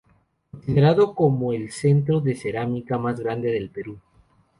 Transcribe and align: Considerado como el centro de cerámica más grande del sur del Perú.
Considerado 0.49 1.13
como 1.13 1.53
el 1.53 1.69
centro 1.71 2.21
de 2.21 2.33
cerámica 2.33 2.97
más 2.97 3.19
grande 3.19 3.49
del 3.49 3.65
sur 3.67 3.73
del 3.75 3.83
Perú. 3.83 3.99